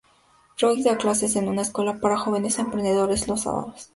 Roig 0.61 0.79
da 0.85 0.93
clases 1.03 1.35
en 1.41 1.47
una 1.51 1.61
escuela 1.61 1.99
para 1.99 2.17
jóvenes 2.17 2.57
emprendedores 2.57 3.27
los 3.27 3.41
sábados. 3.43 3.89